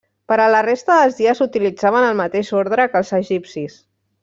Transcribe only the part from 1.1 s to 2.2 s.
dies utilitzaven el